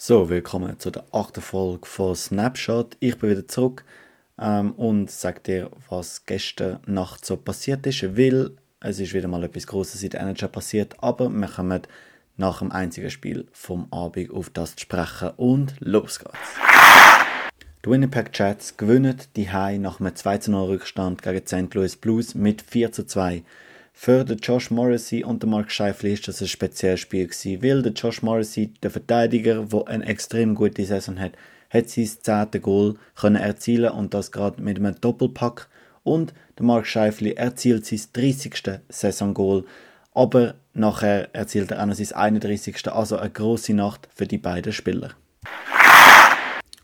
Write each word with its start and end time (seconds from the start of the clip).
So, 0.00 0.30
willkommen 0.30 0.78
zu 0.78 0.92
der 0.92 1.06
achten 1.10 1.40
Folge 1.40 1.84
von 1.84 2.14
Snapshot. 2.14 2.96
Ich 3.00 3.18
bin 3.18 3.30
wieder 3.30 3.48
zurück 3.48 3.84
ähm, 4.40 4.70
und 4.74 5.10
sage 5.10 5.40
dir, 5.40 5.70
was 5.88 6.24
gestern 6.24 6.78
Nacht 6.86 7.26
so 7.26 7.36
passiert 7.36 7.84
ist, 7.84 8.16
weil 8.16 8.52
es 8.78 9.00
ist 9.00 9.12
wieder 9.12 9.26
mal 9.26 9.42
etwas 9.42 9.66
Großes 9.66 10.00
in 10.04 10.10
der 10.10 10.20
NHL 10.20 10.50
passiert, 10.50 10.94
aber 11.02 11.28
wir 11.28 11.48
kommen 11.48 11.82
nach 12.36 12.60
dem 12.60 12.70
einzigen 12.70 13.10
Spiel 13.10 13.48
vom 13.52 13.88
Abend 13.90 14.30
auf 14.30 14.50
das 14.50 14.76
zu 14.76 14.82
sprechen 14.82 15.30
und 15.36 15.74
los 15.80 16.20
geht's. 16.20 16.54
Die 17.84 17.90
Winnipeg 17.90 18.30
Jets 18.38 18.76
gewinnen 18.76 19.16
die 19.34 19.50
High 19.50 19.80
nach 19.80 19.98
einem 19.98 20.14
2 20.14 20.42
0 20.46 20.68
Rückstand 20.68 21.22
gegen 21.22 21.44
St. 21.44 21.74
Louis 21.74 21.96
Blues 21.96 22.36
mit 22.36 22.62
4 22.62 22.92
zu 22.92 23.04
2. 23.04 23.42
Für 24.00 24.24
den 24.24 24.38
Josh 24.38 24.70
Morrissey 24.70 25.24
und 25.24 25.42
den 25.42 25.50
Mark 25.50 25.72
Scheifele 25.72 26.12
ist 26.12 26.28
das 26.28 26.40
ein 26.40 26.46
spezielles 26.46 27.00
Spiel 27.00 27.26
gewesen, 27.26 27.64
weil 27.64 27.82
der 27.82 27.90
Josh 27.90 28.22
Morrissey, 28.22 28.72
der 28.80 28.92
Verteidiger, 28.92 29.64
der 29.64 29.88
eine 29.88 30.06
extrem 30.06 30.54
gute 30.54 30.84
Saison 30.84 31.18
hat, 31.18 31.32
hat 31.68 31.90
sein 31.90 32.06
zehnte 32.06 32.60
Goal 32.60 32.94
können 33.16 33.34
erzielen 33.34 33.90
und 33.90 34.14
das 34.14 34.30
gerade 34.30 34.62
mit 34.62 34.78
einem 34.78 34.94
Doppelpack. 35.00 35.68
Und 36.04 36.32
der 36.56 36.64
Mark 36.64 36.86
Scheifele 36.86 37.34
erzielt 37.34 37.86
sein 37.86 38.00
30. 38.12 38.78
Saisongoal, 38.88 39.64
aber 40.14 40.54
nachher 40.74 41.34
erzielt 41.34 41.72
er 41.72 41.82
auch 41.82 41.86
noch 41.86 41.96
sein 41.96 42.12
31. 42.12 42.86
Also 42.92 43.16
eine 43.16 43.30
große 43.30 43.74
Nacht 43.74 44.08
für 44.14 44.28
die 44.28 44.38
beiden 44.38 44.72
Spieler. 44.72 45.10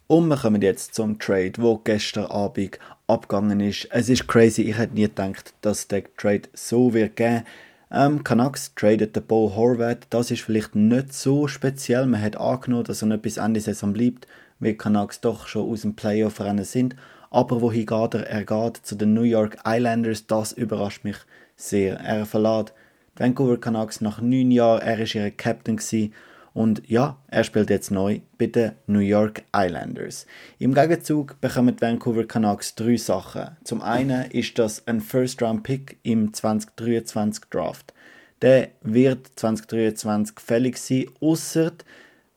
Und 0.09 0.27
wir 0.27 0.37
kommen 0.37 0.63
jetzt 0.63 0.97
zum 0.97 1.21
Trade, 1.21 1.53
wo 1.59 1.79
gestern 1.79 2.27
Abend 2.27 2.81
abgegangen 3.07 3.61
ist. 3.61 3.89
Es 3.91 4.09
ist 4.09 4.27
crazy, 4.27 4.63
ich 4.63 4.79
hätte 4.79 4.95
nie 4.95 5.03
gedacht, 5.03 5.55
dass 5.61 5.89
der 5.89 6.05
Trade 6.17 6.49
so 6.55 6.95
wird 6.95 7.17
gehen. 7.17 7.45
Ähm, 7.91 8.25
Canucks 8.25 8.75
tradet 8.75 9.15
den 9.15 9.25
Bo 9.25 9.55
Horvath. 9.55 10.07
Das 10.11 10.31
ist 10.31 10.43
vielleicht 10.43 10.75
nicht 10.75 11.13
so 11.13 11.47
speziell. 11.47 12.07
Man 12.07 12.23
hat 12.23 12.37
angenommen, 12.37 12.85
dass 12.85 13.03
er 13.03 13.09
nicht 13.09 13.23
bis 13.23 13.37
Ende 13.37 13.61
Saison 13.61 13.93
bleibt, 13.93 14.27
weil 14.59 14.75
Canucks 14.75 15.21
doch 15.21 15.47
schon 15.47 15.71
aus 15.71 15.83
dem 15.83 15.95
Playoff-Rennen 15.95 16.65
sind. 16.65 16.97
Aber 17.31 17.61
wohin 17.61 17.87
geht 17.87 18.15
er? 18.15 18.27
Er 18.27 18.45
geht 18.45 18.79
zu 18.79 18.95
den 18.97 19.15
New 19.15 19.23
York 19.23 19.59
Islanders. 19.65 20.27
Das 20.27 20.53
überrascht 20.53 21.05
mich 21.05 21.17
sehr. 21.57 22.01
Er 22.01 22.27
verlässt 22.27 22.73
Vancouver 23.17 23.61
Canucks 23.61 24.01
nach 24.01 24.21
neun 24.21 24.51
Jahren. 24.51 24.83
Er 24.83 24.99
war 24.99 25.15
ihr 25.15 25.31
Captain 25.31 25.77
gewesen. 25.77 26.15
Und 26.55 26.89
ja, 26.89 27.19
er 27.27 27.43
spielt 27.43 27.69
jetzt 27.69 27.91
neu 27.91 28.21
bei 28.39 28.47
den 28.47 28.73
New 28.87 29.01
York 29.01 29.43
Islanders. 29.55 30.25
Im 30.61 30.73
Gegenzug 30.73 31.41
bekommen 31.41 31.75
die 31.75 31.83
Vancouver 31.83 32.25
Canucks 32.25 32.77
drei 32.77 32.97
Sachen. 32.97 33.57
Zum 33.65 33.83
einen 33.83 34.31
ist 34.31 34.57
das 34.59 34.87
ein 34.87 35.01
First-Round-Pick 35.01 35.99
im 36.05 36.33
2023 36.33 37.47
Draft. 37.51 37.93
Der 38.41 38.69
wird 38.83 39.33
2023 39.35 40.39
fällig 40.39 40.79
sein, 40.79 41.07
außer 41.21 41.73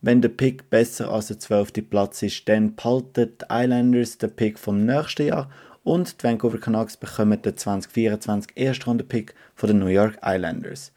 wenn 0.02 0.22
der 0.22 0.30
Pick 0.30 0.70
besser 0.72 1.12
als 1.12 1.28
der 1.28 1.38
12. 1.40 1.88
Platz 1.88 2.24
ist, 2.24 2.50
dann 2.50 2.76
behalten 2.76 3.34
die 3.40 3.46
Islanders 3.50 4.18
den 4.18 4.32
Pick 4.32 4.58
vom 4.58 4.84
nächsten 4.84 5.28
Jahr 5.28 5.50
und 5.84 6.20
die 6.22 6.24
Vancouver 6.24 6.60
Canucks 6.60 6.98
bekommen 6.98 7.42
den 7.42 7.56
2024 7.56 8.58
Erstrunden-Pick 8.58 9.36
von 9.54 9.68
den 9.68 9.80
New 9.80 9.88
York 9.88 10.18
Islanders. 10.24 10.92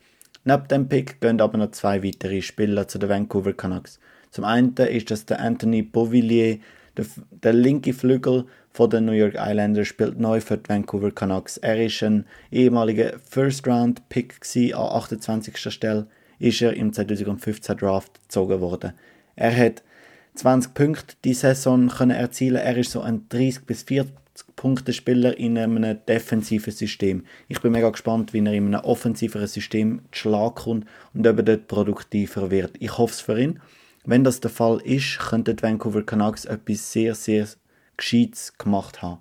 Neben 0.45 0.69
dem 0.69 0.89
Pick 0.89 1.21
gehen 1.21 1.41
aber 1.41 1.59
noch 1.59 1.73
zwei 1.73 2.03
weitere 2.03 2.41
Spieler 2.41 2.89
zu 2.89 2.99
den 2.99 3.11
Vancouver 3.11 3.53
Canucks. 3.53 4.01
Zum 4.31 4.45
einen 4.45 4.75
ist 4.75 5.11
das 5.11 5.27
der 5.27 5.41
Anthony 5.41 5.83
Beauvillier, 5.83 6.59
der, 6.97 7.05
der 7.31 7.53
linke 7.53 7.93
Flügel 7.93 8.47
von 8.73 8.89
den 8.89 9.05
New 9.05 9.13
York 9.13 9.35
Islanders, 9.35 9.89
spielt 9.89 10.19
neu 10.19 10.41
für 10.41 10.57
die 10.57 10.69
Vancouver 10.69 11.11
Canucks. 11.11 11.59
Er 11.59 11.85
ist 11.85 12.03
ein 12.03 12.25
ehemaliger 12.51 13.19
First-Round-Pick 13.29 14.41
an 14.75 14.81
28. 14.81 15.73
Stelle, 15.73 16.07
ist 16.39 16.63
er 16.63 16.75
im 16.75 16.93
2015 16.93 17.77
Draft 17.77 18.23
gezogen 18.23 18.61
worden. 18.61 18.93
Er 19.37 19.55
hat 19.55 19.83
20 20.37 20.73
Punkte 20.73 21.17
die 21.25 21.35
Saison 21.35 21.89
können 21.89 22.13
erzielen. 22.13 22.57
Er 22.57 22.77
ist 22.77 22.93
so 22.93 23.03
ein 23.03 23.27
30 23.29 23.67
bis 23.67 23.83
40 23.83 24.15
Punktespieler 24.57 25.39
in 25.39 25.57
einem 25.57 25.99
defensiven 26.07 26.73
System. 26.73 27.25
Ich 27.49 27.61
bin 27.61 27.73
mega 27.73 27.91
gespannt, 27.91 28.33
wie 28.33 28.39
er 28.39 28.53
in 28.53 28.75
einem 28.75 28.85
offensiveren 28.85 29.47
System 29.47 30.03
Schlag 30.13 30.57
kommt 30.57 30.87
und 31.15 31.27
ob 31.27 31.37
er 31.39 31.43
dort 31.43 31.69
produktiver 31.69 32.51
wird. 32.51 32.77
Ich 32.79 32.99
hoffe 32.99 33.15
es 33.15 33.21
für 33.21 33.41
ihn. 33.41 33.61
Wenn 34.05 34.25
das 34.25 34.41
der 34.41 34.51
Fall 34.51 34.81
ist, 34.83 35.19
könnten 35.19 35.57
die 35.57 35.63
Vancouver 35.63 36.03
Canucks 36.03 36.45
etwas 36.45 36.93
sehr, 36.93 37.15
sehr 37.15 37.47
Gescheites 37.97 38.57
gemacht 38.57 39.03
haben. 39.03 39.21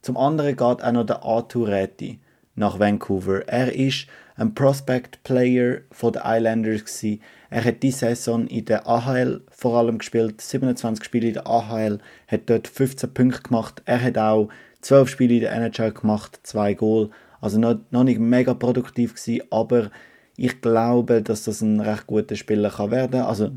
Zum 0.00 0.16
anderen 0.16 0.56
geht 0.56 0.60
auch 0.60 0.92
noch 0.92 1.06
der 1.06 1.22
Arthur 1.22 1.68
Räti 1.68 2.20
nach 2.54 2.78
Vancouver. 2.78 3.46
Er 3.48 3.72
ist 3.74 4.06
ein 4.36 4.54
Prospect-Player 4.54 5.80
von 5.90 6.12
den 6.12 6.22
Islanders. 6.24 6.84
Gewesen. 6.84 7.20
Er 7.50 7.64
hat 7.64 7.82
diese 7.82 7.98
Saison 7.98 8.46
in 8.46 8.64
der 8.64 8.86
AHL 8.86 9.42
vor 9.50 9.78
allem 9.78 9.98
gespielt, 9.98 10.40
27 10.40 11.04
Spiele 11.04 11.28
in 11.28 11.34
der 11.34 11.46
AHL, 11.46 11.98
hat 12.26 12.40
dort 12.46 12.68
15 12.68 13.12
Punkte 13.12 13.42
gemacht. 13.42 13.82
Er 13.84 14.02
hat 14.02 14.18
auch 14.18 14.48
12 14.80 15.08
Spiele 15.08 15.34
in 15.34 15.40
der 15.40 15.52
NHL 15.52 15.92
gemacht, 15.92 16.40
2 16.42 16.74
Goal. 16.74 17.10
Also 17.40 17.58
noch, 17.58 17.76
noch 17.90 18.04
nicht 18.04 18.20
mega 18.20 18.54
produktiv 18.54 19.14
gewesen, 19.14 19.42
aber 19.50 19.90
ich 20.36 20.60
glaube, 20.60 21.22
dass 21.22 21.44
das 21.44 21.60
ein 21.60 21.80
recht 21.80 22.06
guter 22.06 22.36
Spieler 22.36 22.70
kann 22.70 22.90
werden. 22.90 23.20
Also 23.20 23.50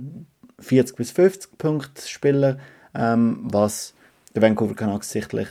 40 0.59 0.95
bis 0.95 1.11
50 1.11 1.57
Punkte 1.57 2.07
Spieler, 2.07 2.57
ähm, 2.93 3.39
was 3.43 3.93
der 4.33 4.41
Vancouver 4.41 4.75
Canucks 4.75 5.11
sicherlich 5.11 5.47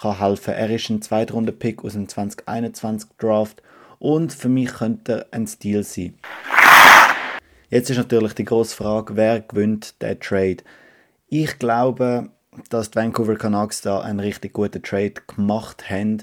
kann 0.00 0.18
helfen. 0.18 0.54
Er 0.54 0.70
ist 0.70 0.90
ein 0.90 1.02
Zweitrunden-Pick 1.02 1.84
aus 1.84 1.94
dem 1.94 2.08
2021 2.08 3.10
Draft 3.18 3.62
und 3.98 4.32
für 4.32 4.48
mich 4.48 4.74
könnte 4.74 5.12
er 5.12 5.26
ein 5.32 5.46
Stil 5.46 5.82
sein. 5.82 6.14
Jetzt 7.68 7.90
ist 7.90 7.96
natürlich 7.96 8.34
die 8.34 8.44
große 8.44 8.76
Frage, 8.76 9.16
wer 9.16 9.40
gewinnt 9.40 10.00
der 10.00 10.18
Trade? 10.20 10.58
Ich 11.28 11.58
glaube, 11.58 12.30
dass 12.70 12.90
die 12.90 12.96
Vancouver 12.96 13.36
Canucks 13.36 13.82
da 13.82 14.00
einen 14.00 14.20
richtig 14.20 14.52
guten 14.52 14.82
Trade 14.82 15.14
gemacht 15.26 15.90
haben. 15.90 16.22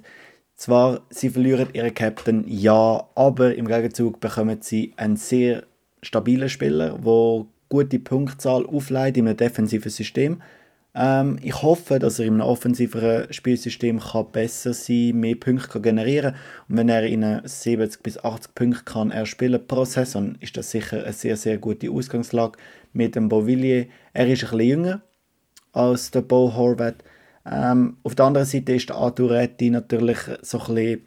Zwar, 0.55 1.01
sie 1.09 1.29
verlieren 1.29 1.69
ihren 1.73 1.94
Captain, 1.94 2.45
ja, 2.47 3.07
aber 3.16 3.55
im 3.55 3.67
Gegenzug 3.67 4.19
bekommen 4.19 4.61
sie 4.61 4.94
einen 4.97 5.17
sehr 5.17 5.63
stabilen 6.01 6.50
Spieler, 6.50 6.97
der 7.00 7.45
gute 7.69 8.00
Punktzahl 8.00 8.66
aufleitet 8.66 9.17
in 9.17 9.28
einem 9.28 9.38
defensiven 9.38 9.91
System. 9.91 10.41
Ähm, 10.95 11.39
ich 11.41 11.61
hoffe, 11.61 11.97
dass 11.97 12.19
er 12.19 12.25
in 12.25 12.33
einem 12.33 12.41
offensiveren 12.41 13.31
Spielsystem 13.33 13.99
kann 13.99 14.31
besser 14.31 14.73
sein 14.73 15.19
mehr 15.19 15.35
Punkte 15.35 15.67
kann 15.67 15.81
generieren 15.81 16.35
Und 16.69 16.77
wenn 16.77 16.89
er 16.89 17.03
in 17.03 17.41
70 17.43 18.03
bis 18.03 18.17
80 18.23 18.53
Punkte 18.53 18.83
kann 18.83 19.11
erspielen 19.11 19.65
pro 19.65 19.85
Saison, 19.85 20.35
ist 20.39 20.55
das 20.55 20.69
sicher 20.69 21.03
eine 21.03 21.13
sehr, 21.13 21.35
sehr 21.35 21.57
gute 21.57 21.89
Ausgangslage 21.89 22.59
mit 22.93 23.15
dem 23.15 23.27
Beauvillier. 23.27 23.87
Er 24.13 24.27
ist 24.27 24.43
ein 24.43 24.49
bisschen 24.51 24.69
jünger 24.69 25.01
als 25.71 26.11
der 26.11 26.21
Bo 26.21 26.53
Horvath. 26.55 27.03
Ähm, 27.45 27.97
auf 28.03 28.15
der 28.15 28.25
anderen 28.25 28.47
Seite 28.47 28.73
ist 28.73 28.89
der 28.89 28.97
Arturetti 28.97 29.71
natürlich 29.71 30.19
so 30.41 30.59
ein 30.59 30.75
bisschen 30.75 31.01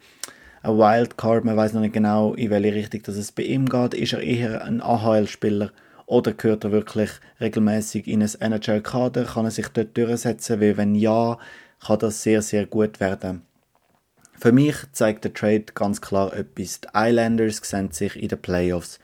ein 0.63 0.77
Wildcard. 0.77 1.45
Man 1.45 1.55
weiß 1.55 1.73
noch 1.73 1.81
nicht 1.81 1.93
genau, 1.93 2.33
in 2.33 2.49
welche 2.49 2.75
Richtung 2.75 3.01
das 3.03 3.15
es 3.15 3.31
bei 3.31 3.43
ihm 3.43 3.67
geht. 3.67 3.93
Ist 3.93 4.13
er 4.13 4.21
eher 4.21 4.65
ein 4.65 4.81
AHL-Spieler? 4.81 5.71
Oder 6.07 6.33
gehört 6.33 6.63
er 6.63 6.71
wirklich 6.71 7.11
regelmäßig 7.41 8.07
in 8.07 8.23
ein 8.23 8.53
NHL-Kader? 8.53 9.25
Kann 9.25 9.45
er 9.45 9.51
sich 9.51 9.67
dort 9.67 9.95
durchsetzen? 9.95 10.61
Weil 10.61 10.77
wenn 10.77 10.95
ja, 10.95 11.37
kann 11.85 11.99
das 11.99 12.23
sehr, 12.23 12.41
sehr 12.41 12.65
gut 12.65 12.99
werden. 13.01 13.43
Für 14.39 14.53
mich 14.53 14.75
zeigt 14.93 15.25
der 15.25 15.33
Trade 15.33 15.65
ganz 15.73 15.99
klar 15.99 16.33
etwas. 16.33 16.79
Die 16.81 16.87
Islanders 16.93 17.57
sehen 17.57 17.91
sich 17.91 18.15
in 18.15 18.29
den 18.29 18.41
Playoffs. 18.41 18.99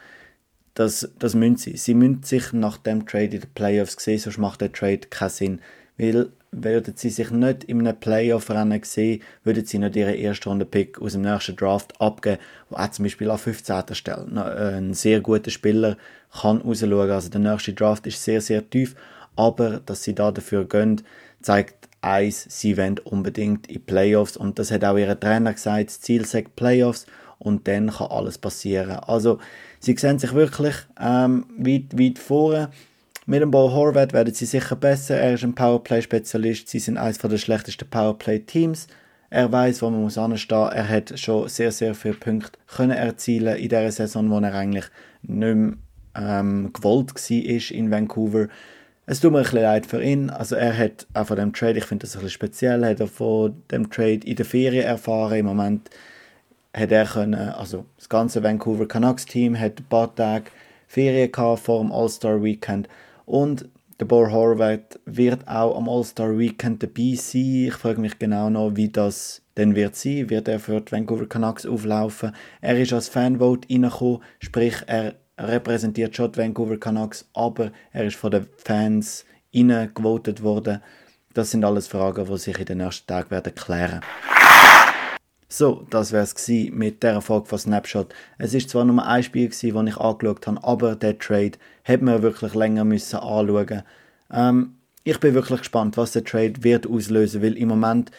Das, 0.76 1.12
das 1.20 1.36
müssen 1.36 1.58
sie. 1.58 1.76
Sie 1.76 1.94
müssen 1.94 2.24
sich 2.24 2.54
nach 2.54 2.78
dem 2.78 3.06
Trade 3.06 3.36
in 3.36 3.42
den 3.42 3.54
Playoffs 3.54 4.02
sehen, 4.02 4.20
sonst 4.20 4.38
macht 4.38 4.62
der 4.62 4.72
Trade 4.72 5.00
keinen 5.10 5.30
Sinn. 5.30 5.62
Weil 5.98 6.32
würden 6.56 6.94
sie 6.96 7.10
sich 7.10 7.32
nicht 7.32 7.64
in 7.66 7.80
einem 7.80 8.00
Playoff-Rennen 8.00 8.82
sehen, 8.84 9.22
würden 9.44 9.66
sie 9.66 9.80
nicht 9.80 9.96
ihren 9.96 10.16
ersten 10.16 10.50
Runde-Pick 10.50 11.02
aus 11.02 11.14
dem 11.14 11.22
nächsten 11.22 11.56
Draft 11.56 12.00
abgeben, 12.00 12.40
wo 12.70 12.78
auch 12.78 12.90
zum 12.92 13.04
Beispiel 13.04 13.30
an 13.30 13.38
15. 13.38 13.84
Stelle 13.94 14.28
äh, 14.36 14.78
ein 14.78 14.94
sehr 14.94 15.22
guter 15.22 15.52
Spieler 15.52 15.98
kann 16.32 16.62
rausschauen. 16.62 17.12
Also 17.12 17.30
der 17.30 17.42
nächste 17.42 17.74
Draft 17.74 18.08
ist 18.08 18.24
sehr, 18.24 18.42
sehr 18.42 18.70
tief, 18.70 18.96
aber 19.36 19.82
dass 19.86 20.04
sie 20.04 20.16
da 20.16 20.32
dafür 20.32 20.66
gehen, 20.66 21.02
zeigt 21.42 21.90
eins, 22.02 22.46
sie 22.50 22.78
wollen 22.78 23.00
unbedingt 23.00 23.68
in 23.68 23.84
Playoffs 23.86 24.38
und 24.38 24.60
das 24.60 24.72
hat 24.72 24.84
auch 24.84 24.98
ihr 24.98 25.20
Trainer 25.20 25.54
gesagt, 25.54 25.90
das 25.90 26.02
Ziel 26.02 26.26
sagt 26.26 26.56
Playoffs 26.56 27.06
und 27.40 27.68
dann 27.68 27.90
kann 27.92 28.08
alles 28.08 28.38
passieren. 28.38 28.92
Also 28.92 29.40
sie 29.80 29.96
sehen 29.98 30.20
sich 30.20 30.34
wirklich 30.34 30.76
ähm, 31.00 31.46
weit, 31.58 31.98
weit 31.98 32.20
vorne 32.20 32.70
mit 33.26 33.42
dem 33.42 33.52
Ball 33.52 33.72
Horvath 33.72 34.14
werden 34.14 34.34
sie 34.34 34.46
sicher 34.46 34.76
besser. 34.76 35.18
Er 35.18 35.34
ist 35.34 35.44
ein 35.44 35.56
Powerplay-Spezialist. 35.56 36.68
Sie 36.68 36.80
sind 36.80 36.98
eines 36.98 37.18
der 37.18 37.38
schlechtesten 37.38 37.90
Powerplay-Teams. 37.90 38.88
Er 39.30 39.52
weiß, 39.52 39.82
wo 39.82 39.90
man 39.90 40.04
muss 40.04 40.18
anstehen. 40.18 40.70
Er 40.74 40.88
hat 40.88 41.18
schon 41.18 41.48
sehr, 41.48 41.72
sehr 41.72 41.96
viele 41.96 42.16
Punkte 42.16 42.60
können 42.68 42.92
erzielen 42.92 43.58
in 43.58 43.70
der 43.70 43.92
Saison, 43.92 44.30
wo 44.30 44.40
er 44.40 44.54
eigentlich 44.54 44.86
nicht 45.24 45.56
mehr 45.56 45.74
ähm, 46.16 46.72
gewollt 46.74 47.16
war 47.16 47.72
in 47.72 47.92
Vancouver. 47.92 48.48
Es 49.06 49.20
tut 49.20 49.32
mir 49.32 49.40
ein 49.40 49.44
bisschen 49.44 49.62
leid 49.62 49.86
für 49.86 50.04
ihn. 50.04 50.30
Also 50.30 50.56
er 50.56 50.78
hat 50.78 51.08
auch 51.14 51.28
von 51.28 51.38
dem 51.38 51.54
Trade, 51.54 51.80
ich 51.80 51.86
finde 51.86 52.06
das 52.06 52.16
ein 52.16 52.22
bisschen 52.22 52.30
speziell, 52.30 52.86
hat 52.86 53.00
er 53.00 53.08
von 53.08 53.56
dem 53.72 53.90
Trade 53.90 54.22
in 54.26 54.36
der 54.36 54.46
Ferien 54.46 54.86
erfahren. 54.86 55.40
Im 55.40 55.46
Moment 55.48 55.90
hat 56.74 56.92
er 56.92 57.06
können, 57.06 57.50
also 57.50 57.86
das 57.98 58.10
ganze 58.10 58.44
Vancouver 58.44 58.88
Canucks 58.88 59.26
Team 59.26 59.60
hat 59.60 59.80
ein 59.80 59.86
paar 59.86 60.14
Tage 60.14 60.46
Ferien 60.88 61.32
gehabt 61.32 61.62
vor 61.62 61.82
dem 61.82 61.92
All-Star 61.92 62.44
Weekend 62.44 62.88
und 63.26 63.70
Der 64.00 64.06
Bor 64.06 64.32
Horvath 64.32 65.00
wird 65.06 65.48
auch 65.48 65.78
am 65.78 65.88
All-Star 65.88 66.38
Weekend 66.38 66.82
dabei 66.82 67.14
sein. 67.16 67.68
Ich 67.68 67.76
frage 67.76 68.02
mich 68.02 68.18
genau 68.18 68.50
noch, 68.50 68.76
wie 68.76 68.90
das 68.90 69.44
denn 69.56 69.76
wird 69.76 69.96
sein. 69.96 70.30
Wird 70.32 70.48
er 70.48 70.60
für 70.60 70.82
die 70.82 70.92
Vancouver 70.92 71.28
Canucks 71.28 71.66
auflaufen? 71.66 72.36
Er 72.60 72.78
ist 72.80 72.92
als 72.92 73.08
Fanvote 73.08 73.68
reingekommen, 73.70 74.22
sprich 74.40 74.76
er 74.88 75.16
repräsentiert 75.38 76.16
schon 76.16 76.32
die 76.32 76.40
Vancouver 76.40 76.78
Canucks, 76.78 77.30
aber 77.34 77.72
er 77.92 78.06
ist 78.06 78.16
von 78.16 78.32
den 78.32 78.48
Fans 78.58 79.26
gewotet 79.54 80.42
worden. 80.42 80.82
Das 81.34 81.52
sind 81.52 81.64
alles 81.64 81.88
Fragen, 81.88 82.26
die 82.26 82.38
sich 82.38 82.58
in 82.58 82.66
den 82.66 82.80
nächsten 82.80 83.08
Tagen 83.08 83.30
werden 83.30 83.54
klären. 83.54 84.02
So, 85.56 85.86
das 85.92 86.12
wäre 86.12 86.24
es 86.24 86.48
mit 86.72 87.04
der 87.04 87.22
Folge 87.22 87.46
von 87.46 87.60
Snapshot. 87.60 88.12
Es 88.40 88.56
ist 88.56 88.72
zwar 88.72 88.86
nur 88.86 89.06
ein 89.06 89.22
Spiel, 89.22 89.50
das 89.50 89.62
ich 89.62 89.76
angeschaut 89.76 90.48
habe, 90.48 90.64
aber 90.64 90.96
der 90.96 91.20
Trade 91.20 91.60
hätte 91.84 92.04
man 92.04 92.24
wirklich 92.24 92.56
länger 92.56 92.84
müssen 92.84 93.18
anschauen 93.18 93.84
ähm, 94.32 94.74
Ich 95.04 95.20
bin 95.20 95.36
wirklich 95.36 95.60
gespannt, 95.60 95.96
was 95.96 96.14
der 96.14 96.24
Trade 96.24 96.64
wird 96.64 96.88
auslösen, 96.88 97.44
weil 97.44 97.56
im 97.56 97.68
Moment 97.68 98.10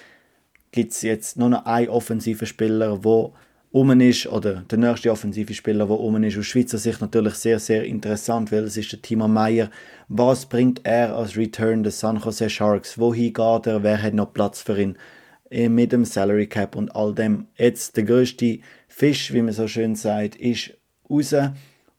gibt 0.71 0.93
es 0.93 1.03
jetzt 1.03 1.37
nur 1.37 1.49
noch 1.49 1.67
einen 1.67 1.89
offensiven 1.89 2.47
Spieler, 2.47 2.99
der 2.99 3.31
um 3.73 4.01
ist, 4.01 4.29
oder 4.29 4.63
der 4.71 4.79
nächste 4.79 5.11
offensive 5.11 5.55
Spieler, 5.55 5.87
der 5.87 5.99
um 5.99 6.23
ist. 6.23 6.39
Aus 6.39 6.47
Schweizer 6.47 6.79
Sicht 6.79 7.01
natürlich 7.01 7.35
sehr, 7.35 7.59
sehr 7.59 7.83
interessant, 7.83 8.53
weil 8.53 8.63
es 8.63 8.77
ist 8.77 8.93
der 8.93 9.03
Timo 9.03 9.27
Meyer. 9.27 9.71
Was 10.07 10.47
bringt 10.47 10.83
er 10.85 11.17
als 11.17 11.37
Return 11.37 11.83
des 11.83 11.99
San 11.99 12.21
Jose 12.21 12.49
Sharks? 12.49 12.97
Wohin 12.97 13.33
geht 13.33 13.67
er? 13.67 13.83
Wer 13.83 14.01
hat 14.01 14.15
noch 14.15 14.33
Platz 14.33 14.63
für 14.63 14.81
ihn? 14.81 14.97
Äh, 15.55 15.69
mit 15.69 15.93
dem 15.93 16.05
Salary 16.05 16.49
Cap 16.49 16.75
und 16.75 16.97
all 16.97 17.15
dem. 17.15 17.47
Jetzt 17.57 17.97
der 17.97 18.03
größte 18.03 18.59
Fisch, 18.89 19.33
wie 19.33 19.41
man 19.41 19.55
so 19.55 19.69
schön 19.69 19.95
sagt, 19.95 20.35
ist 20.35 20.73
raus. 21.09 21.33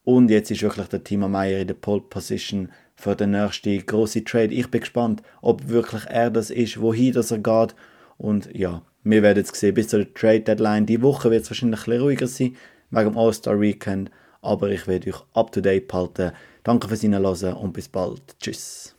Und 0.03 0.29
jetzt 0.29 0.51
ist 0.51 0.61
wirklich 0.61 0.87
der 0.87 1.05
Timo 1.05 1.29
Meyer 1.29 1.59
in 1.59 1.67
der 1.67 1.75
Pole 1.75 2.01
Position 2.01 2.69
für 2.95 3.15
den 3.15 3.31
nächsten 3.31 3.85
große 3.85 4.25
Trade. 4.25 4.53
Ich 4.53 4.69
bin 4.69 4.81
gespannt, 4.81 5.21
ob 5.41 5.69
wirklich 5.69 6.03
er 6.07 6.31
das 6.31 6.49
ist, 6.49 6.81
wohin 6.81 7.13
das 7.13 7.31
er 7.31 7.39
geht. 7.39 7.75
Und 8.17 8.53
ja, 8.53 8.81
wir 9.03 9.23
werden 9.23 9.45
es 9.47 9.57
sehen 9.57 9.73
bis 9.73 9.87
zur 9.87 10.13
Trade 10.13 10.41
Deadline. 10.41 10.85
Die 10.85 11.01
Woche 11.01 11.31
wird 11.31 11.43
es 11.43 11.49
wahrscheinlich 11.49 11.79
ein 11.79 11.85
bisschen 11.85 12.01
ruhiger 12.01 12.27
sein, 12.27 12.57
wegen 12.91 13.11
dem 13.11 13.17
All-Star 13.17 13.61
Weekend. 13.61 14.11
Aber 14.41 14.69
ich 14.69 14.85
werde 14.85 15.11
euch 15.11 15.23
up 15.33 15.53
to 15.53 15.61
date 15.61 15.87
behalten. 15.87 16.33
Danke 16.63 16.89
fürs 16.89 17.01
Hinhören 17.01 17.53
und 17.53 17.71
bis 17.71 17.87
bald. 17.87 18.21
Tschüss. 18.37 18.94